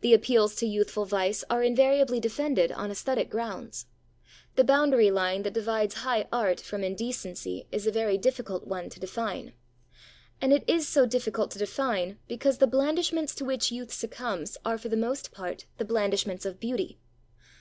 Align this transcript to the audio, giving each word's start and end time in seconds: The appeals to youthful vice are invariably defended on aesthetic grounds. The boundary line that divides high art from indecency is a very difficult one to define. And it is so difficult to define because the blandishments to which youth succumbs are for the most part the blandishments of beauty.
The 0.00 0.14
appeals 0.14 0.56
to 0.56 0.66
youthful 0.66 1.04
vice 1.04 1.44
are 1.48 1.62
invariably 1.62 2.18
defended 2.18 2.72
on 2.72 2.90
aesthetic 2.90 3.30
grounds. 3.30 3.86
The 4.56 4.64
boundary 4.64 5.12
line 5.12 5.44
that 5.44 5.52
divides 5.52 5.94
high 6.02 6.26
art 6.32 6.60
from 6.60 6.82
indecency 6.82 7.68
is 7.70 7.86
a 7.86 7.92
very 7.92 8.18
difficult 8.18 8.66
one 8.66 8.88
to 8.90 8.98
define. 8.98 9.52
And 10.40 10.52
it 10.52 10.64
is 10.68 10.88
so 10.88 11.06
difficult 11.06 11.52
to 11.52 11.58
define 11.60 12.18
because 12.26 12.58
the 12.58 12.66
blandishments 12.66 13.32
to 13.36 13.44
which 13.44 13.70
youth 13.70 13.92
succumbs 13.92 14.56
are 14.64 14.76
for 14.76 14.88
the 14.88 14.96
most 14.96 15.30
part 15.30 15.66
the 15.78 15.84
blandishments 15.84 16.44
of 16.44 16.58
beauty. 16.58 16.98